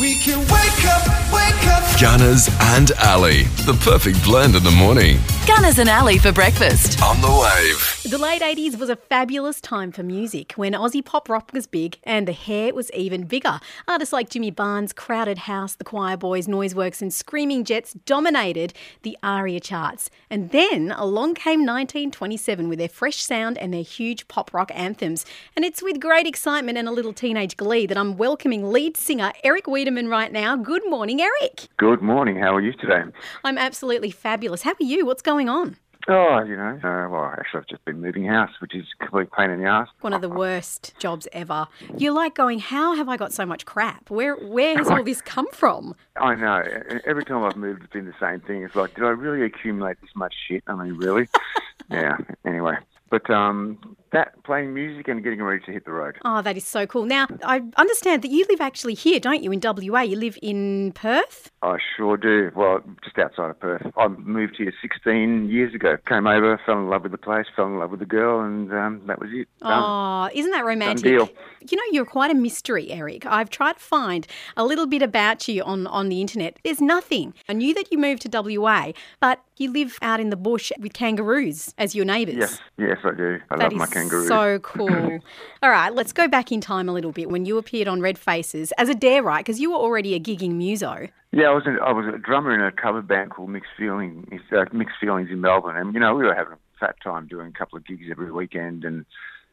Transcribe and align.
We 0.00 0.14
can 0.14 0.38
wake 0.38 0.84
up, 0.86 1.32
wake 1.32 1.66
up. 1.66 2.00
Gunners 2.00 2.48
and 2.60 2.92
Ali, 3.04 3.42
the 3.66 3.76
perfect 3.82 4.22
blend 4.22 4.54
in 4.54 4.62
the 4.62 4.70
morning. 4.70 5.18
Gunners 5.44 5.78
and 5.78 5.88
Ali 5.88 6.18
for 6.18 6.30
breakfast. 6.30 7.02
On 7.02 7.20
the 7.20 7.26
wave. 7.26 7.98
The 8.08 8.18
late 8.18 8.42
80s 8.42 8.78
was 8.78 8.88
a 8.88 8.96
fabulous 8.96 9.60
time 9.60 9.90
for 9.92 10.02
music 10.02 10.52
when 10.52 10.72
Aussie 10.72 11.04
pop 11.04 11.28
rock 11.28 11.50
was 11.52 11.66
big 11.66 11.98
and 12.04 12.28
the 12.28 12.32
hair 12.32 12.72
was 12.72 12.90
even 12.92 13.24
bigger. 13.24 13.58
Artists 13.88 14.12
like 14.12 14.30
Jimmy 14.30 14.50
Barnes, 14.50 14.92
Crowded 14.92 15.38
House, 15.38 15.74
The 15.74 15.84
Choirboys, 15.84 16.46
Noiseworks, 16.46 17.02
and 17.02 17.12
Screaming 17.12 17.64
Jets 17.64 17.94
dominated 17.94 18.72
the 19.02 19.18
ARIA 19.22 19.58
charts. 19.58 20.10
And 20.30 20.50
then 20.50 20.92
along 20.92 21.34
came 21.34 21.66
1927 21.66 22.68
with 22.68 22.78
their 22.78 22.88
fresh 22.88 23.16
sound 23.16 23.58
and 23.58 23.74
their 23.74 23.82
huge 23.82 24.28
pop 24.28 24.54
rock 24.54 24.70
anthems. 24.74 25.26
And 25.56 25.64
it's 25.64 25.82
with 25.82 25.98
great 25.98 26.26
excitement 26.26 26.78
and 26.78 26.88
a 26.88 26.92
little 26.92 27.12
teenage 27.12 27.56
glee 27.56 27.86
that 27.86 27.98
I'm 27.98 28.16
welcoming 28.16 28.70
lead 28.70 28.96
singer 28.96 29.32
Erik 29.42 29.66
Weideman 29.88 30.10
right 30.10 30.30
now. 30.30 30.54
Good 30.54 30.82
morning, 30.88 31.20
Erik. 31.20 31.68
Good 31.78 32.02
morning. 32.02 32.36
How 32.36 32.54
are 32.54 32.60
you 32.60 32.72
today? 32.72 33.04
I'm 33.42 33.56
absolutely 33.56 34.10
fabulous. 34.10 34.62
How 34.62 34.72
are 34.72 34.76
you? 34.80 35.06
What's 35.06 35.22
going 35.22 35.48
on? 35.48 35.76
Oh, 36.08 36.42
you 36.42 36.56
know, 36.56 36.78
uh, 36.82 37.08
well, 37.08 37.34
actually, 37.38 37.60
I've 37.60 37.66
just 37.66 37.84
been 37.84 38.00
moving 38.00 38.26
house, 38.26 38.50
which 38.60 38.74
is 38.74 38.84
a 38.98 39.04
complete 39.04 39.30
pain 39.32 39.50
in 39.50 39.60
the 39.60 39.66
ass. 39.66 39.88
One 40.00 40.12
of 40.12 40.20
the 40.20 40.28
worst 40.28 40.94
jobs 40.98 41.26
ever. 41.32 41.68
You're 41.96 42.12
like 42.12 42.34
going, 42.34 42.58
how 42.58 42.96
have 42.96 43.08
I 43.08 43.16
got 43.16 43.32
so 43.32 43.44
much 43.46 43.64
crap? 43.64 44.10
Where 44.10 44.36
where 44.36 44.76
has 44.76 44.88
all 44.88 45.02
this 45.02 45.22
come 45.22 45.50
from? 45.52 45.94
I 46.16 46.34
know. 46.34 46.62
Every 47.06 47.24
time 47.24 47.42
I've 47.44 47.56
moved, 47.56 47.82
it's 47.82 47.92
been 47.92 48.06
the 48.06 48.14
same 48.20 48.40
thing. 48.40 48.62
It's 48.62 48.74
like, 48.74 48.94
did 48.94 49.04
I 49.04 49.08
really 49.08 49.44
accumulate 49.44 50.00
this 50.02 50.10
much 50.14 50.34
shit? 50.48 50.62
I 50.66 50.74
mean, 50.74 50.94
really? 50.94 51.28
yeah. 51.90 52.16
Anyway, 52.44 52.76
but 53.10 53.28
um, 53.30 53.96
that 54.12 54.42
playing 54.44 54.74
music 54.74 55.08
and 55.08 55.22
getting 55.22 55.42
ready 55.42 55.64
to 55.64 55.72
hit 55.72 55.84
the 55.84 55.92
road. 55.92 56.16
Oh, 56.24 56.42
that 56.42 56.56
is 56.56 56.66
so 56.66 56.86
cool. 56.86 57.04
Now, 57.04 57.26
I 57.44 57.62
understand 57.76 58.22
that 58.22 58.30
you 58.30 58.46
live 58.48 58.60
actually 58.60 58.94
here, 58.94 59.20
don't 59.20 59.42
you, 59.42 59.52
in 59.52 59.60
WA? 59.62 60.00
You 60.00 60.16
live 60.16 60.38
in 60.42 60.92
Perth? 60.92 61.50
I 61.62 61.76
sure 61.96 62.16
do. 62.16 62.50
Well, 62.54 62.80
just 63.04 63.18
outside 63.18 63.50
of 63.50 63.60
Perth. 63.60 63.86
I 63.96 64.08
moved 64.08 64.56
here 64.56 64.72
16 64.80 65.48
years 65.50 65.74
ago. 65.74 65.96
Came 66.06 66.26
over, 66.26 66.60
fell 66.64 66.78
in 66.78 66.88
love 66.88 67.02
with 67.02 67.12
the 67.12 67.18
place, 67.18 67.46
fell 67.54 67.66
in 67.66 67.78
love 67.78 67.90
with 67.90 68.00
the 68.00 68.06
girl, 68.06 68.40
and 68.40 68.72
um, 68.72 69.02
that 69.06 69.20
was 69.20 69.30
it. 69.32 69.48
Done. 69.60 69.82
Oh, 69.82 70.30
isn't 70.32 70.52
that 70.52 70.64
romantic? 70.64 71.04
deal. 71.04 71.28
You 71.68 71.76
know, 71.76 71.82
you're 71.90 72.04
quite 72.04 72.30
a 72.30 72.34
mystery, 72.34 72.90
Erik. 72.90 73.26
I've 73.26 73.50
tried 73.50 73.74
to 73.74 73.80
find 73.80 74.26
a 74.56 74.64
little 74.64 74.86
bit 74.86 75.02
about 75.02 75.48
you 75.48 75.62
on, 75.62 75.86
on 75.86 76.08
the 76.08 76.20
internet. 76.20 76.58
There's 76.62 76.80
nothing. 76.80 77.34
I 77.48 77.52
knew 77.52 77.74
that 77.74 77.92
you 77.92 77.98
moved 77.98 78.22
to 78.22 78.42
WA, 78.42 78.92
but 79.20 79.42
you 79.60 79.72
live 79.72 79.98
out 80.02 80.20
in 80.20 80.30
the 80.30 80.36
bush 80.36 80.72
with 80.78 80.92
kangaroos 80.92 81.74
as 81.78 81.94
your 81.94 82.04
neighbours. 82.04 82.36
Yes, 82.36 82.58
yes, 82.76 82.98
I 83.04 83.14
do. 83.14 83.38
I 83.50 83.56
That 83.56 83.64
love 83.64 83.72
my 83.74 83.86
kangaroo. 83.86 84.26
so 84.28 84.58
cool. 84.62 85.20
All 85.62 85.70
right, 85.70 85.92
let's 85.92 86.12
go 86.12 86.28
back 86.28 86.52
in 86.52 86.60
time 86.60 86.88
a 86.88 86.92
little 86.92 87.12
bit 87.12 87.30
when 87.30 87.44
you 87.44 87.58
appeared 87.58 87.88
on 87.88 88.00
Red 88.00 88.18
Faces 88.18 88.72
as 88.78 88.88
a 88.88 88.94
dare, 88.94 89.22
right? 89.22 89.44
Because 89.44 89.60
you 89.60 89.70
were 89.70 89.76
already 89.78 90.14
a 90.14 90.20
gigging 90.20 90.52
muso. 90.54 91.08
Yeah, 91.32 91.48
I 91.48 91.54
was 91.54 91.66
a, 91.66 91.76
I 91.82 91.92
was 91.92 92.06
a 92.12 92.18
drummer 92.18 92.54
in 92.54 92.60
a 92.62 92.72
cover 92.72 93.02
band 93.02 93.32
called 93.32 93.50
Mixed 93.50 93.70
Feelings, 93.76 94.26
uh, 94.50 94.64
Mixed 94.72 94.96
Feelings 95.00 95.28
in 95.30 95.40
Melbourne, 95.40 95.76
and 95.76 95.92
you 95.92 96.00
know 96.00 96.14
we 96.14 96.24
were 96.24 96.34
having 96.34 96.54
a 96.54 96.58
fat 96.80 96.96
time 97.02 97.26
doing 97.26 97.48
a 97.48 97.58
couple 97.58 97.76
of 97.76 97.86
gigs 97.86 98.04
every 98.10 98.32
weekend, 98.32 98.84
and 98.84 99.04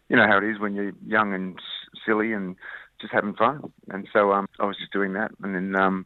you 0.07 0.15
know 0.15 0.25
how 0.25 0.37
it 0.37 0.43
is 0.45 0.59
when 0.59 0.73
you're 0.73 0.93
young 1.05 1.33
and 1.33 1.55
s- 1.57 1.99
silly 2.05 2.31
and 2.31 2.55
just 3.01 3.11
having 3.11 3.33
fun. 3.33 3.73
And 3.89 4.07
so 4.13 4.31
um, 4.31 4.47
I 4.57 4.65
was 4.65 4.77
just 4.77 4.93
doing 4.93 5.13
that, 5.13 5.31
and 5.43 5.53
then 5.53 5.75
um, 5.75 6.05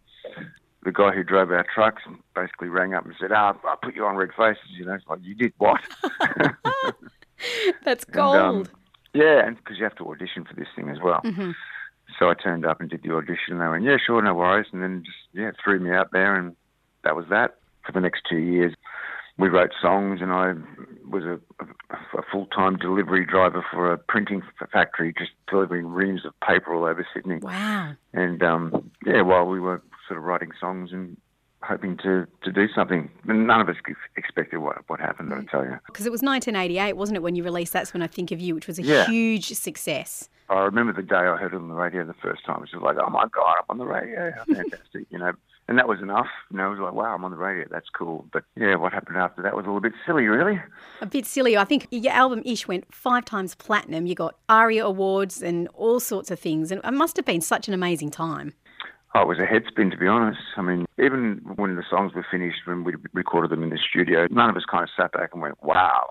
the 0.83 0.91
guy 0.91 1.11
who 1.11 1.23
drove 1.23 1.51
our 1.51 1.65
trucks 1.73 2.03
basically 2.35 2.69
rang 2.69 2.93
up 2.93 3.05
and 3.05 3.13
said, 3.19 3.31
"Ah, 3.31 3.53
I 3.65 3.75
put 3.81 3.95
you 3.95 4.05
on 4.05 4.15
Red 4.15 4.29
Faces." 4.37 4.61
You 4.77 4.85
know, 4.85 4.93
it's 4.93 5.05
like 5.07 5.19
you 5.21 5.35
did 5.35 5.53
what? 5.57 5.81
That's 7.85 8.03
And, 8.05 8.13
gold. 8.13 8.35
um, 8.37 8.65
yeah, 9.13 9.45
and 9.45 9.55
because 9.57 9.77
you 9.77 9.83
have 9.83 9.95
to 9.95 10.09
audition 10.09 10.45
for 10.45 10.53
this 10.55 10.67
thing 10.75 10.89
as 10.89 10.97
well. 11.03 11.21
Mm-hmm. 11.23 11.51
So 12.17 12.29
I 12.29 12.33
turned 12.33 12.65
up 12.65 12.81
and 12.81 12.89
did 12.89 13.03
the 13.03 13.13
audition. 13.13 13.53
And 13.53 13.61
they 13.61 13.67
went, 13.67 13.83
yeah, 13.83 13.97
sure, 14.03 14.21
no 14.21 14.33
worries. 14.33 14.67
And 14.73 14.81
then 14.83 15.03
just, 15.05 15.17
yeah, 15.33 15.51
threw 15.63 15.79
me 15.79 15.91
out 15.91 16.11
there. 16.11 16.35
And 16.35 16.55
that 17.03 17.15
was 17.15 17.25
that. 17.29 17.55
For 17.85 17.91
the 17.91 18.01
next 18.01 18.23
two 18.29 18.37
years, 18.37 18.73
we 19.37 19.47
wrote 19.47 19.71
songs 19.81 20.19
and 20.21 20.31
I 20.31 20.53
was 21.07 21.23
a, 21.23 21.39
a, 21.63 22.19
a 22.19 22.23
full-time 22.31 22.77
delivery 22.77 23.25
driver 23.25 23.63
for 23.71 23.91
a 23.91 23.97
printing 23.97 24.41
factory, 24.71 25.13
just 25.17 25.31
delivering 25.49 25.87
reams 25.87 26.25
of 26.25 26.33
paper 26.41 26.73
all 26.75 26.85
over 26.85 27.07
Sydney. 27.13 27.37
wow. 27.41 27.93
And, 28.13 28.43
um, 28.43 28.91
yeah, 29.05 29.21
while 29.21 29.45
we 29.45 29.59
were 29.59 29.81
sort 30.09 30.17
of 30.17 30.25
writing 30.25 30.49
songs 30.59 30.91
and 30.91 31.15
hoping 31.61 31.95
to, 31.97 32.25
to 32.43 32.51
do 32.51 32.67
something. 32.73 33.09
None 33.25 33.61
of 33.61 33.67
us 33.69 33.75
expected 34.17 34.57
what, 34.57 34.77
what 34.87 34.99
happened, 34.99 35.33
I'll 35.33 35.43
tell 35.43 35.63
you. 35.63 35.71
Mm. 35.71 35.79
Because 35.87 36.05
it 36.05 36.11
was 36.11 36.21
1988, 36.21 36.93
wasn't 36.93 37.17
it, 37.17 37.21
when 37.21 37.35
you 37.35 37.43
released 37.43 37.73
That's 37.73 37.93
When 37.93 38.01
I 38.01 38.07
Think 38.07 38.31
of 38.31 38.39
You, 38.39 38.55
which 38.55 38.67
was 38.67 38.79
a 38.79 38.83
Yeah. 38.83 39.05
huge 39.07 39.47
success. 39.53 40.29
I 40.49 40.61
remember 40.61 40.93
the 40.93 41.03
day 41.03 41.15
I 41.15 41.35
heard 41.37 41.53
it 41.53 41.57
on 41.57 41.67
the 41.67 41.75
radio 41.75 42.03
the 42.05 42.13
first 42.15 42.43
time. 42.45 42.57
It 42.57 42.61
was 42.61 42.69
just 42.71 42.81
like, 42.83 42.97
oh 42.97 43.09
my 43.09 43.25
God, 43.31 43.55
I'm 43.59 43.65
on 43.69 43.77
the 43.77 43.85
radio. 43.85 44.33
Fantastic, 44.47 45.05
you 45.11 45.19
know. 45.19 45.33
And 45.67 45.77
that 45.77 45.87
was 45.87 45.99
enough. 46.01 46.25
You 46.49 46.57
know, 46.57 46.67
it 46.67 46.71
was 46.71 46.79
like, 46.79 46.93
wow, 46.93 47.13
I'm 47.13 47.23
on 47.23 47.29
the 47.29 47.37
radio. 47.37 47.67
That's 47.69 47.89
cool. 47.89 48.25
But 48.33 48.43
yeah, 48.55 48.73
what 48.75 48.91
happened 48.91 49.17
after 49.17 49.43
that 49.43 49.55
was 49.55 49.65
a 49.65 49.67
little 49.67 49.81
bit 49.81 49.93
silly, 50.07 50.23
really. 50.25 50.59
A 51.01 51.05
bit 51.05 51.27
silly. 51.27 51.55
I 51.57 51.65
think 51.65 51.87
your 51.91 52.11
album 52.13 52.41
Ish 52.43 52.67
went 52.67 52.91
five 52.91 53.25
times 53.25 53.53
platinum. 53.53 54.07
You 54.07 54.15
got 54.15 54.35
ARIA 54.49 54.83
awards 54.85 55.43
and 55.43 55.67
all 55.75 55.99
sorts 55.99 56.31
of 56.31 56.39
things. 56.39 56.71
And 56.71 56.81
it 56.83 56.91
must 56.93 57.17
have 57.17 57.25
been 57.25 57.41
such 57.41 57.67
an 57.67 57.75
amazing 57.75 58.09
time. 58.09 58.53
Oh, 59.15 59.21
it 59.21 59.27
was 59.27 59.39
a 59.39 59.45
head 59.45 59.63
spin, 59.67 59.89
to 59.89 59.97
be 59.97 60.07
honest. 60.07 60.39
I 60.55 60.61
mean, 60.61 60.85
even 61.03 61.41
when 61.55 61.75
the 61.75 61.83
songs 61.89 62.13
were 62.13 62.25
finished, 62.29 62.59
when 62.65 62.83
we 62.83 62.93
recorded 63.13 63.49
them 63.49 63.63
in 63.63 63.69
the 63.69 63.79
studio, 63.89 64.27
none 64.29 64.49
of 64.49 64.55
us 64.55 64.65
kind 64.69 64.83
of 64.83 64.89
sat 64.95 65.11
back 65.11 65.31
and 65.33 65.41
went, 65.41 65.63
wow, 65.63 66.09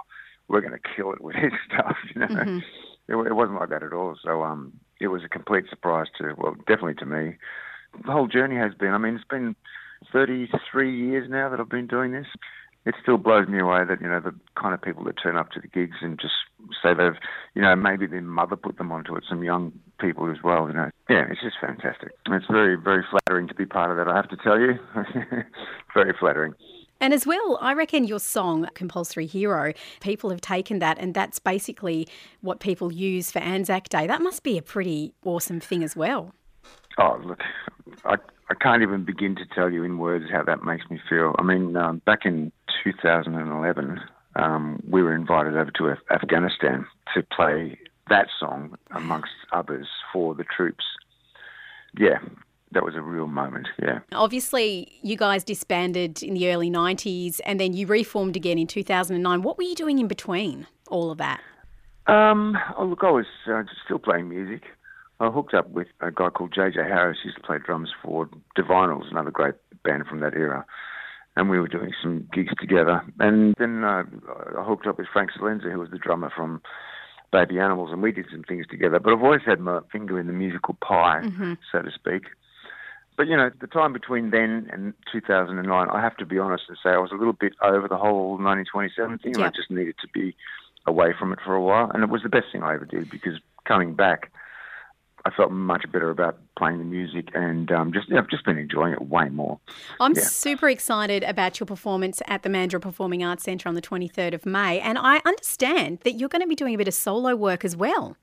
we're 0.49 0.61
going 0.61 0.73
to 0.73 0.89
kill 0.97 1.13
it 1.13 1.21
with 1.21 1.37
this 1.37 1.53
stuff, 1.73 1.97
you 2.15 2.21
know. 2.21 2.61
It, 3.09 3.15
it 3.29 3.35
wasn't 3.35 3.61
like 3.61 3.71
that 3.71 3.85
at 3.85 3.93
all. 3.93 4.17
So 4.23 4.43
um, 4.43 4.73
it 5.01 5.09
was 5.09 5.23
a 5.25 5.29
complete 5.29 5.65
surprise 5.71 6.07
to, 6.19 6.35
well, 6.37 6.55
definitely 6.67 6.95
to 6.95 7.07
me. 7.07 7.37
The 8.05 8.13
whole 8.13 8.27
journey 8.27 8.57
has 8.57 8.75
been, 8.75 8.93
I 8.93 8.99
mean, 8.99 9.15
it's 9.15 9.25
been 9.25 9.55
33 10.13 10.95
years 10.95 11.31
now 11.31 11.49
that 11.49 11.61
I've 11.61 11.69
been 11.69 11.87
doing 11.87 12.13
this. 12.13 12.27
It 12.89 12.95
still 13.03 13.19
blows 13.19 13.49
me 13.49 13.61
away 13.61 13.85
that, 13.85 14.01
you 14.01 14.09
know, 14.09 14.19
the 14.19 14.35
kind 14.59 14.73
of 14.73 14.81
people 14.81 15.05
that 15.05 15.17
turn 15.23 15.37
up 15.37 15.51
to 15.51 15.61
the 15.61 15.69
gigs 15.69 15.99
and 16.01 16.19
just 16.19 16.33
say 16.83 16.95
they've, 16.95 17.21
you 17.55 17.61
know, 17.61 17.77
maybe 17.77 18.07
their 18.07 18.23
mother 18.23 18.57
put 18.57 18.79
them 18.79 18.91
onto 18.91 19.15
it, 19.15 19.25
some 19.29 19.45
young 19.45 19.73
people 20.01 20.31
as 20.31 20.39
well, 20.43 20.69
you 20.69 20.73
know. 20.73 20.91
Yeah, 21.11 21.27
it's 21.31 21.43
just 21.43 21.57
fantastic. 21.61 22.13
It's 22.31 22.47
very, 22.51 22.77
very 22.77 23.05
flattering 23.11 23.47
to 23.49 23.55
be 23.55 23.67
part 23.67 23.91
of 23.91 23.99
that, 23.99 24.11
I 24.11 24.17
have 24.17 24.31
to 24.31 24.39
tell 24.39 24.59
you. 24.59 24.79
very 25.95 26.15
flattering. 26.19 26.55
And 26.99 27.13
as 27.13 27.27
well, 27.27 27.59
I 27.61 27.75
reckon 27.75 28.05
your 28.05 28.21
song, 28.21 28.67
Compulsory 28.73 29.27
Hero, 29.27 29.75
people 30.01 30.31
have 30.31 30.41
taken 30.41 30.79
that 30.79 30.99
and 30.99 31.13
that's 31.13 31.39
basically 31.39 32.09
what 32.41 32.59
people 32.59 32.91
use 32.91 33.31
for 33.31 33.41
Anzac 33.41 33.91
Day. 33.91 34.07
That 34.07 34.23
must 34.23 34.43
be 34.43 34.57
a 34.57 34.63
pretty 34.63 35.13
awesome 35.27 35.61
thing 35.61 35.85
as 35.85 35.95
well. 35.95 36.33
Oh, 36.97 37.21
look, 37.23 37.43
I, 38.07 38.15
I 38.49 38.55
can't 38.55 38.83
even 38.83 39.05
begin 39.05 39.37
to 39.37 39.45
tell 39.55 39.71
you 39.71 39.85
in 39.85 39.99
words 39.99 40.25
how 40.33 40.43
that 40.45 40.65
makes 40.65 40.89
me 40.91 40.99
feel. 41.07 41.35
I 41.39 41.43
mean, 41.43 41.77
um, 41.77 42.01
back 42.07 42.25
in 42.25 42.51
2011, 42.83 44.01
um, 44.37 44.83
we 44.89 45.03
were 45.03 45.15
invited 45.15 45.57
over 45.57 45.71
to 45.73 45.87
Af- 45.87 45.99
Afghanistan 46.11 46.87
to 47.15 47.23
play 47.23 47.79
that 48.09 48.29
song, 48.39 48.77
amongst 48.93 49.33
others, 49.53 49.87
for 50.13 50.35
the 50.35 50.45
troops. 50.45 50.85
Yeah, 51.97 52.19
that 52.73 52.85
was 52.85 52.95
a 52.95 53.01
real 53.01 53.27
moment, 53.27 53.69
yeah. 53.83 54.01
Obviously, 54.13 54.93
you 55.03 55.17
guys 55.17 55.45
disbanded 55.45 56.23
in 56.23 56.35
the 56.35 56.51
early 56.51 56.71
90s 56.71 57.41
and 57.45 57.59
then 57.59 57.73
you 57.73 57.87
reformed 57.87 58.37
again 58.37 58.59
in 58.59 58.67
2009. 58.67 59.43
What 59.43 59.57
were 59.57 59.65
you 59.65 59.75
doing 59.75 59.99
in 59.99 60.09
between 60.09 60.67
all 60.89 61.11
of 61.11 61.19
that? 61.19 61.41
Um, 62.07 62.57
oh, 62.77 62.85
look, 62.85 63.01
I 63.03 63.11
was 63.11 63.27
uh, 63.51 63.63
still 63.85 63.99
playing 63.99 64.29
music. 64.29 64.63
I 65.21 65.29
hooked 65.31 65.55
up 65.55 65.69
with 65.71 65.89
a 66.01 66.11
guy 66.11 66.31
called 66.31 66.55
JJ 66.55 66.77
Harris. 66.77 67.19
He 67.23 67.29
used 67.29 67.39
to 67.39 67.43
play 67.43 67.59
drums 67.59 67.91
for 68.03 68.29
Divinyls, 68.57 69.11
another 69.11 69.31
great 69.31 69.55
band 69.85 70.07
from 70.07 70.21
that 70.21 70.35
era. 70.35 70.65
And 71.39 71.49
we 71.49 71.61
were 71.61 71.69
doing 71.69 71.93
some 72.03 72.29
gigs 72.33 72.53
together. 72.59 73.01
And 73.21 73.55
then 73.59 73.85
uh, 73.85 74.03
I 74.59 74.65
hooked 74.65 74.89
up 74.89 74.99
with 74.99 75.07
Frank 75.13 75.31
Celenza, 75.33 75.71
who 75.71 75.79
was 75.79 75.91
the 75.91 75.99
drummer 75.99 76.31
from 76.35 76.61
Baby 77.31 77.61
Animals, 77.61 77.91
and 77.93 78.03
we 78.03 78.11
did 78.11 78.27
some 78.31 78.43
things 78.43 78.67
together. 78.67 78.99
But 78.99 79.13
I've 79.13 79.23
always 79.23 79.43
had 79.47 79.61
my 79.61 79.81
finger 79.93 80.19
in 80.19 80.27
the 80.27 80.33
musical 80.33 80.75
pie, 80.81 81.21
so 81.71 81.83
to 81.83 81.91
speak. 81.93 82.25
But 83.17 83.29
you 83.29 83.37
know, 83.37 83.51
the 83.61 83.67
time 83.69 83.93
between 83.93 84.31
then 84.31 84.69
and 84.73 84.95
2009, 85.13 85.89
I 85.91 86.01
have 86.01 86.17
to 86.19 86.27
be 86.27 86.39
honest 86.39 86.65
and 86.69 86.79
say 86.83 86.91
I 86.91 86.99
was 86.99 87.11
a 87.13 87.17
little 87.17 87.33
bit 87.33 87.53
over 87.63 87.87
the 87.89 87.97
whole 87.97 88.31
1927 88.39 89.19
thing. 89.19 89.35
and 89.37 89.45
I 89.45 89.49
just 89.57 89.71
needed 89.71 89.97
to 90.01 90.09
be 90.09 90.35
away 90.87 91.13
from 91.19 91.33
it 91.33 91.39
for 91.45 91.55
a 91.55 91.61
while, 91.63 91.91
and 91.93 92.03
it 92.03 92.09
was 92.11 92.23
the 92.23 92.29
best 92.29 92.47
thing 92.53 92.63
I 92.63 92.75
ever 92.75 92.85
did 92.85 93.11
because 93.11 93.35
coming 93.65 93.95
back, 93.95 94.33
I 95.29 95.37
felt 95.37 95.51
much 95.53 95.85
better 95.93 96.09
about 96.09 96.39
playing 96.57 96.79
the 96.79 96.85
music 96.85 97.29
and 97.35 97.71
um, 97.71 97.93
just 97.93 98.11
I've 98.11 98.29
just 98.31 98.45
been 98.47 98.57
enjoying 98.57 98.95
it 98.95 99.03
way 99.03 99.29
more. 99.29 99.61
I'm 100.01 100.15
Yeah. 100.15 100.23
super 100.23 100.69
excited 100.71 101.23
about 101.25 101.61
your 101.61 101.67
performance 101.67 102.23
at 102.27 102.43
the 102.45 102.49
Mandurah 102.49 102.81
Performing 102.81 103.23
Arts 103.23 103.45
Centre 103.45 103.69
on 103.69 103.75
the 103.75 103.83
23rd 103.83 104.33
of 104.33 104.47
May. 104.47 104.81
And 104.81 104.97
I 104.97 105.21
understand 105.27 105.99
that 106.05 106.13
you're 106.13 106.31
going 106.31 106.41
to 106.41 106.49
be 106.49 106.55
doing 106.55 106.75
a 106.75 106.79
bit 106.79 106.89
of 106.89 106.95
solo 106.95 107.37
work 107.37 107.63
as 107.65 107.77
well. 107.77 108.17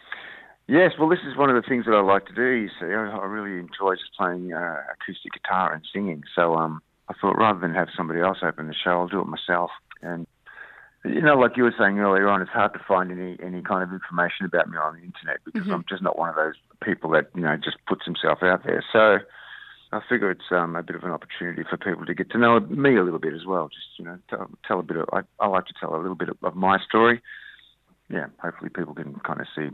Yes, 0.68 0.94
well, 0.98 1.08
this 1.08 1.20
is 1.30 1.38
one 1.38 1.52
of 1.52 1.56
the 1.62 1.68
things 1.70 1.86
that 1.86 1.94
I 1.94 2.02
like 2.02 2.26
to 2.26 2.34
do. 2.34 2.42
You 2.50 2.70
see, 2.80 2.88
I, 2.88 3.18
I 3.18 3.26
really 3.26 3.60
enjoy 3.60 3.94
just 3.96 4.16
playing 4.18 4.52
uh, 4.52 4.78
acoustic 4.94 5.34
guitar 5.34 5.72
and 5.72 5.84
singing. 5.94 6.24
So 6.36 6.56
um, 6.56 6.82
I 7.08 7.14
thought 7.22 7.38
rather 7.38 7.60
than 7.60 7.76
have 7.76 7.90
somebody 7.96 8.20
else 8.20 8.40
open 8.42 8.68
the 8.68 8.74
show, 8.74 8.92
I'll 8.92 9.08
do 9.08 9.22
it 9.22 9.28
myself. 9.28 9.70
And 10.02 10.26
you 11.08 11.22
know, 11.22 11.36
like 11.36 11.58
you 11.58 11.64
were 11.64 11.76
saying 11.78 12.00
earlier 12.00 12.28
on, 12.28 12.42
it's 12.42 12.52
hard 12.52 12.74
to 12.74 12.80
find 12.88 13.12
any 13.12 13.38
any 13.42 13.62
kind 13.62 13.84
of 13.84 13.94
information 13.94 14.46
about 14.46 14.70
me 14.70 14.78
on 14.78 14.96
the 14.96 15.04
internet 15.04 15.40
because 15.46 15.70
I'm 15.70 15.86
just 15.88 16.02
not 16.02 16.18
one 16.18 16.30
of 16.30 16.36
those 16.36 16.56
people 16.84 17.10
that 17.12 17.30
you 17.36 17.42
know 17.42 17.56
just 17.58 17.78
puts 17.88 18.06
himself 18.06 18.40
out 18.42 18.64
there. 18.66 18.84
So 18.92 19.20
I 19.92 20.02
figure 20.10 20.32
it's 20.32 20.52
um, 20.52 20.76
a 20.76 20.84
bit 20.84 20.96
of 20.96 21.04
an 21.04 21.12
opportunity 21.12 21.64
for 21.70 21.78
people 21.78 22.06
to 22.06 22.14
get 22.14 22.32
to 22.32 22.38
know 22.38 22.60
me 22.60 22.98
a 22.98 23.04
little 23.04 23.20
bit 23.20 23.34
as 23.34 23.46
well. 23.46 23.70
Just 23.70 23.88
you 23.98 24.06
know, 24.06 24.18
tell, 24.30 24.50
tell 24.68 24.80
a 24.80 24.84
bit 24.84 24.98
of. 24.98 25.10
I, 25.14 25.22
I 25.40 25.48
like 25.48 25.66
to 25.68 25.74
tell 25.80 25.96
a 25.96 26.02
little 26.02 26.16
bit 26.16 26.30
of, 26.30 26.38
of 26.44 26.56
my 26.56 26.80
story. 26.88 27.22
Yeah, 28.10 28.28
hopefully 28.40 28.70
people 28.70 28.94
can 28.94 29.16
kind 29.26 29.42
of 29.42 29.48
see 29.56 29.70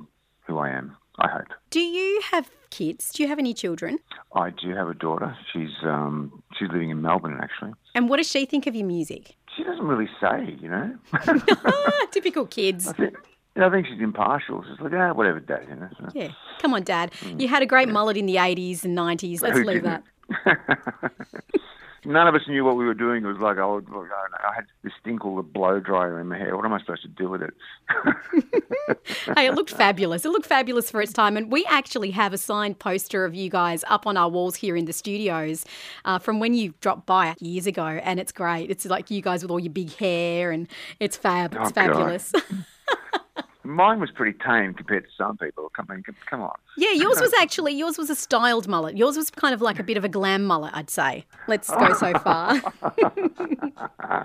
who 0.47 0.57
I 0.57 0.69
am. 0.69 0.95
I 1.21 1.27
hope. 1.29 1.47
Do 1.69 1.79
you 1.79 2.21
have 2.31 2.49
kids? 2.71 3.11
Do 3.11 3.21
you 3.23 3.29
have 3.29 3.37
any 3.39 3.53
children? 3.53 3.99
I 4.35 4.49
do 4.49 4.75
have 4.75 4.87
a 4.87 4.93
daughter. 4.93 5.37
She's 5.53 5.69
um, 5.83 6.41
she's 6.57 6.69
living 6.69 6.89
in 6.89 7.01
Melbourne 7.01 7.39
actually. 7.41 7.73
And 7.93 8.09
what 8.09 8.17
does 8.17 8.29
she 8.29 8.45
think 8.45 8.65
of 8.67 8.75
your 8.75 8.87
music? 8.87 9.35
She 9.55 9.63
doesn't 9.63 9.85
really 9.85 10.09
say, 10.19 10.57
you 10.59 10.69
know. 10.69 10.97
Ah, 11.65 12.07
typical 12.11 12.45
kids. 12.47 12.87
I 12.87 12.93
think, 12.93 13.13
you 13.55 13.61
know, 13.61 13.67
I 13.67 13.71
think 13.71 13.85
she's 13.87 14.01
impartial. 14.01 14.63
She's 14.63 14.79
like, 14.79 14.93
ah, 14.93 15.13
whatever, 15.13 15.39
Dad. 15.39 15.65
You 15.69 15.75
know. 15.75 15.89
So. 15.99 16.07
Yeah. 16.15 16.29
Come 16.59 16.73
on, 16.73 16.83
Dad. 16.83 17.11
You 17.37 17.47
had 17.47 17.61
a 17.61 17.65
great 17.65 17.89
mullet 17.89 18.17
in 18.17 18.25
the 18.25 18.35
80s 18.35 18.83
and 18.83 18.97
90s. 18.97 19.41
Let's 19.41 19.57
Who 19.57 19.63
leave 19.65 19.83
that. 19.83 20.03
None 22.03 22.27
of 22.27 22.33
us 22.33 22.41
knew 22.47 22.65
what 22.65 22.77
we 22.77 22.85
were 22.85 22.95
doing. 22.95 23.23
It 23.23 23.27
was 23.27 23.37
like, 23.37 23.57
oh, 23.57 23.75
look, 23.75 23.85
I, 23.87 23.93
don't 23.93 24.09
know, 24.09 24.49
I 24.49 24.55
had 24.55 24.65
this 24.83 24.93
thing 25.03 25.19
called 25.19 25.37
a 25.37 25.43
blow 25.43 25.79
dryer 25.79 26.19
in 26.19 26.27
my 26.29 26.37
hair. 26.37 26.55
What 26.55 26.65
am 26.65 26.73
I 26.73 26.79
supposed 26.79 27.03
to 27.03 27.07
do 27.07 27.29
with 27.29 27.43
it? 27.43 27.53
hey, 29.35 29.45
it 29.45 29.53
looked 29.53 29.69
fabulous. 29.69 30.25
It 30.25 30.29
looked 30.29 30.47
fabulous 30.47 30.89
for 30.89 30.99
its 31.01 31.13
time. 31.13 31.37
And 31.37 31.51
we 31.51 31.63
actually 31.65 32.09
have 32.11 32.33
a 32.33 32.39
signed 32.39 32.79
poster 32.79 33.23
of 33.23 33.35
you 33.35 33.51
guys 33.51 33.83
up 33.87 34.07
on 34.07 34.17
our 34.17 34.29
walls 34.29 34.55
here 34.55 34.75
in 34.75 34.85
the 34.85 34.93
studios 34.93 35.63
uh, 36.05 36.17
from 36.17 36.39
when 36.39 36.55
you 36.55 36.73
dropped 36.81 37.05
by 37.05 37.35
years 37.39 37.67
ago. 37.67 37.85
And 37.85 38.19
it's 38.19 38.31
great. 38.31 38.71
It's 38.71 38.85
like 38.85 39.11
you 39.11 39.21
guys 39.21 39.43
with 39.43 39.51
all 39.51 39.59
your 39.59 39.73
big 39.73 39.95
hair, 39.95 40.51
and 40.51 40.67
it's 40.99 41.15
fab. 41.15 41.53
It's 41.53 41.69
Oh, 41.69 41.73
fabulous. 41.73 42.33
Mine 43.63 43.99
was 43.99 44.09
pretty 44.11 44.37
tame 44.45 44.73
compared 44.73 45.03
to 45.03 45.09
some 45.17 45.37
people. 45.37 45.71
Come 45.75 45.87
on, 45.89 46.03
come 46.29 46.41
on. 46.41 46.55
yeah, 46.77 46.91
yours 46.93 47.19
was 47.21 47.31
actually, 47.41 47.73
yours 47.73 47.97
was 47.97 48.09
a 48.09 48.15
styled 48.15 48.67
mullet. 48.67 48.97
Yours 48.97 49.15
was 49.17 49.29
kind 49.29 49.53
of 49.53 49.61
like 49.61 49.79
a 49.79 49.83
bit 49.83 49.97
of 49.97 50.03
a 50.03 50.09
glam 50.09 50.43
mullet, 50.45 50.71
I'd 50.73 50.89
say. 50.89 51.25
Let's 51.47 51.69
go 51.69 51.93
so 51.93 52.13
far. 52.19 52.59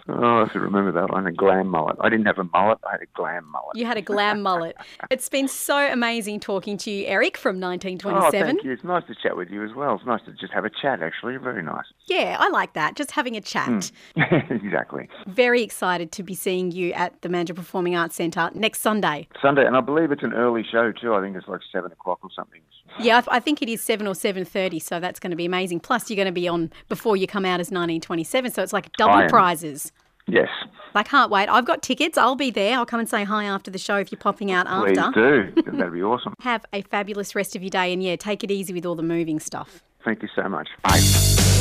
Oh, 0.08 0.44
I 0.44 0.48
should 0.52 0.62
remember 0.62 0.92
that 0.92 1.10
one. 1.10 1.26
A 1.26 1.32
glam 1.32 1.68
mullet. 1.68 1.96
I 2.00 2.08
didn't 2.08 2.26
have 2.26 2.38
a 2.38 2.44
mullet. 2.44 2.78
I 2.86 2.92
had 2.92 3.02
a 3.02 3.06
glam 3.14 3.44
mullet. 3.50 3.76
You 3.76 3.86
had 3.86 3.96
a 3.96 4.02
glam 4.02 4.42
mullet. 4.42 4.76
It's 5.10 5.28
been 5.28 5.48
so 5.48 5.76
amazing 5.76 6.40
talking 6.40 6.76
to 6.78 6.90
you, 6.90 7.06
Erik, 7.06 7.36
from 7.36 7.60
1927. 7.60 8.06
Oh, 8.16 8.28
1927. 8.28 8.46
thank 8.56 8.64
you. 8.64 8.72
It's 8.72 8.84
nice 8.84 9.04
to 9.08 9.14
chat 9.22 9.36
with 9.36 9.50
you 9.50 9.62
as 9.64 9.74
well. 9.74 9.94
It's 9.96 10.06
nice 10.06 10.22
to 10.24 10.32
just 10.32 10.52
have 10.52 10.64
a 10.64 10.70
chat, 10.70 11.02
actually. 11.02 11.36
Very 11.36 11.62
nice. 11.62 11.84
Yeah, 12.06 12.36
I 12.40 12.48
like 12.48 12.72
that. 12.72 12.96
Just 12.96 13.10
having 13.10 13.36
a 13.36 13.40
chat. 13.40 13.90
Hmm. 14.16 14.22
exactly. 14.50 15.08
Very 15.26 15.62
excited 15.62 16.12
to 16.12 16.22
be 16.22 16.34
seeing 16.34 16.70
you 16.72 16.92
at 16.92 17.20
the 17.22 17.28
Mandurah 17.28 17.56
Performing 17.56 17.94
Arts 17.96 18.16
Centre 18.16 18.50
next 18.54 18.80
Sunday. 18.80 19.25
Sunday, 19.40 19.66
and 19.66 19.76
I 19.76 19.80
believe 19.80 20.12
it's 20.12 20.22
an 20.22 20.32
early 20.32 20.64
show 20.70 20.92
too. 20.92 21.14
I 21.14 21.20
think 21.20 21.36
it's 21.36 21.48
like 21.48 21.60
seven 21.72 21.92
o'clock 21.92 22.20
or 22.22 22.30
something. 22.34 22.60
Yeah, 22.98 23.22
I 23.28 23.36
I 23.36 23.40
think 23.40 23.62
it 23.62 23.68
is 23.68 23.82
seven 23.82 24.06
or 24.06 24.14
seven 24.14 24.44
thirty, 24.44 24.78
so 24.78 25.00
that's 25.00 25.20
going 25.20 25.30
to 25.30 25.36
be 25.36 25.44
amazing. 25.44 25.80
Plus, 25.80 26.10
you're 26.10 26.16
going 26.16 26.26
to 26.26 26.32
be 26.32 26.48
on 26.48 26.72
before 26.88 27.16
you 27.16 27.26
come 27.26 27.44
out 27.44 27.60
as 27.60 27.66
1927, 27.66 28.52
so 28.52 28.62
it's 28.62 28.72
like 28.72 28.92
double 28.94 29.28
prizes. 29.28 29.92
Yes, 30.28 30.48
I 30.94 31.02
can't 31.02 31.30
wait. 31.30 31.48
I've 31.48 31.66
got 31.66 31.82
tickets. 31.82 32.18
I'll 32.18 32.34
be 32.34 32.50
there. 32.50 32.76
I'll 32.76 32.86
come 32.86 32.98
and 32.98 33.08
say 33.08 33.22
hi 33.24 33.44
after 33.44 33.70
the 33.70 33.78
show 33.78 33.96
if 33.96 34.10
you're 34.10 34.18
popping 34.18 34.50
out 34.50 34.66
please 34.66 34.98
after. 34.98 35.52
do. 35.52 35.62
That'd 35.62 35.92
be 35.92 36.02
awesome. 36.02 36.34
Have 36.40 36.64
a 36.72 36.82
fabulous 36.82 37.34
rest 37.34 37.54
of 37.54 37.62
your 37.62 37.70
day, 37.70 37.92
and 37.92 38.02
yeah, 38.02 38.16
take 38.16 38.42
it 38.42 38.50
easy 38.50 38.72
with 38.72 38.86
all 38.86 38.96
the 38.96 39.02
moving 39.02 39.38
stuff. 39.38 39.82
Thank 40.04 40.22
you 40.22 40.28
so 40.34 40.48
much. 40.48 40.68
Bye. 40.82 41.55